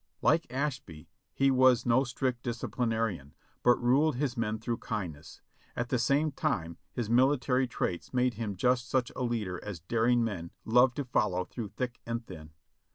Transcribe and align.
Like 0.23 0.47
Ashby, 0.51 1.09
he 1.31 1.51
was 1.51 1.85
no 1.85 2.03
strict 2.03 2.41
disciplinarian, 2.41 3.35
but 3.61 3.77
ruled 3.79 4.15
his 4.15 4.35
men 4.35 4.57
through 4.57 4.79
kindness; 4.79 5.41
at 5.75 5.89
the 5.89 5.99
same 5.99 6.31
time 6.31 6.79
his 6.91 7.07
military 7.07 7.67
traits 7.67 8.11
made 8.11 8.33
him 8.33 8.55
just 8.55 8.89
such 8.89 9.11
a 9.15 9.21
leader 9.21 9.63
as 9.63 9.79
daring 9.79 10.23
men 10.23 10.49
love 10.65 10.95
to 10.95 11.05
follow 11.05 11.45
through 11.45 11.67
thick 11.77 11.99
and 12.03 12.25
thin. 12.25 12.49